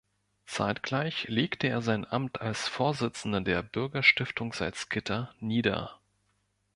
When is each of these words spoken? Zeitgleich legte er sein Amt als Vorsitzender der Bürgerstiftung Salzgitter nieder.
Zeitgleich 0.47 1.27
legte 1.27 1.67
er 1.67 1.83
sein 1.83 2.07
Amt 2.09 2.41
als 2.41 2.67
Vorsitzender 2.67 3.41
der 3.41 3.61
Bürgerstiftung 3.61 4.51
Salzgitter 4.51 5.35
nieder. 5.39 5.99